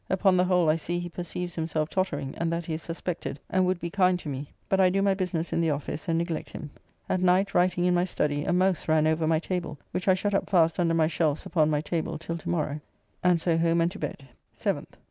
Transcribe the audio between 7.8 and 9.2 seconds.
in my study a mouse ran